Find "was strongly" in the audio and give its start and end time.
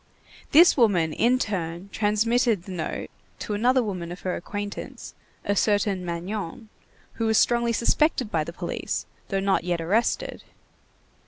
7.27-7.71